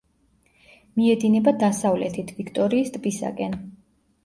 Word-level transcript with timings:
მიედინება 0.99 1.53
დასავლეთით 1.65 2.33
ვიქტორიის 2.41 2.93
ტბისაკენ. 2.99 3.57